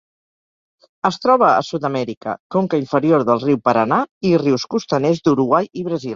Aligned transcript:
Es 1.09 1.19
troba 1.25 1.49
a 1.49 1.65
Sud-amèrica: 1.67 2.33
conca 2.57 2.79
inferior 2.85 3.27
del 3.29 3.45
riu 3.45 3.61
Paranà 3.71 4.01
i 4.31 4.35
rius 4.45 4.67
costaners 4.75 5.23
d'Uruguai 5.31 5.71
i 5.83 5.89
Brasil. 5.93 6.09